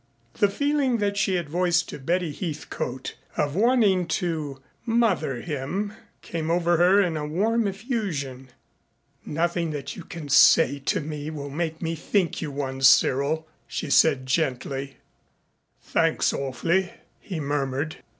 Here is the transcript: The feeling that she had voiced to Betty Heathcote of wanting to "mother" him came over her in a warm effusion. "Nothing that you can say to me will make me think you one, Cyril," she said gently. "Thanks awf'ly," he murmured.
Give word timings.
The 0.39 0.49
feeling 0.49 0.97
that 0.97 1.15
she 1.15 1.35
had 1.35 1.47
voiced 1.47 1.87
to 1.89 1.99
Betty 1.99 2.31
Heathcote 2.31 3.17
of 3.37 3.55
wanting 3.55 4.07
to 4.07 4.59
"mother" 4.83 5.41
him 5.41 5.93
came 6.23 6.49
over 6.49 6.77
her 6.77 6.99
in 6.99 7.15
a 7.15 7.27
warm 7.27 7.67
effusion. 7.67 8.49
"Nothing 9.27 9.69
that 9.69 9.95
you 9.95 10.03
can 10.03 10.27
say 10.27 10.79
to 10.87 11.01
me 11.01 11.29
will 11.29 11.51
make 11.51 11.83
me 11.83 11.93
think 11.93 12.41
you 12.41 12.49
one, 12.49 12.81
Cyril," 12.81 13.47
she 13.67 13.91
said 13.91 14.25
gently. 14.25 14.97
"Thanks 15.83 16.33
awf'ly," 16.33 16.93
he 17.19 17.39
murmured. 17.39 17.97